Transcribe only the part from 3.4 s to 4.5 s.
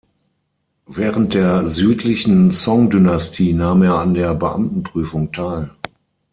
nahm er an der